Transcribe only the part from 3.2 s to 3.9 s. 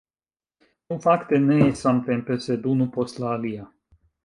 la alia.